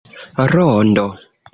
rondo 0.53 1.05